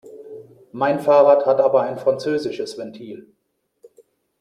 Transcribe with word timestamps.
Mein 0.71 0.99
Fahrrad 0.99 1.45
hat 1.45 1.59
aber 1.59 1.83
ein 1.83 1.99
französisches 1.99 2.75
Ventil. 2.75 3.31